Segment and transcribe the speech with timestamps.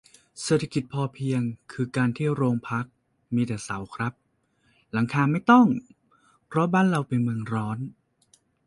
[0.41, 1.41] เศรษฐกิจพอเพียง
[1.71, 2.85] คือการที่โรงพัก
[3.35, 4.13] มีแต่เสาครับ
[4.93, 5.67] หลังคาไม่ต้อง
[6.47, 7.77] เพราะบ้านเราเป็นเมืองร้อน